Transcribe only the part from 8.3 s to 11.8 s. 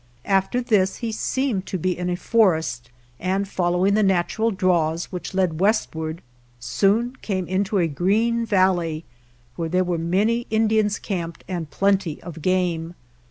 valley where there were many Indians camped and